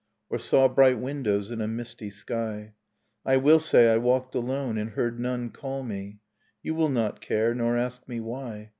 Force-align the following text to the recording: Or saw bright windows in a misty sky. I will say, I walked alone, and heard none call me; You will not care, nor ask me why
Or 0.31 0.39
saw 0.39 0.67
bright 0.67 0.97
windows 0.97 1.51
in 1.51 1.61
a 1.61 1.67
misty 1.67 2.09
sky. 2.09 2.73
I 3.23 3.37
will 3.37 3.59
say, 3.59 3.93
I 3.93 3.99
walked 3.99 4.33
alone, 4.33 4.79
and 4.79 4.89
heard 4.93 5.19
none 5.19 5.51
call 5.51 5.83
me; 5.83 6.21
You 6.63 6.73
will 6.73 6.89
not 6.89 7.21
care, 7.21 7.53
nor 7.53 7.77
ask 7.77 8.07
me 8.07 8.19
why 8.19 8.69